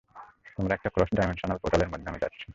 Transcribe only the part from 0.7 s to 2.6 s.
একটা ক্রস-ডাইমেনশনাল পোর্টালের মাধ্যমে যাচ্ছ!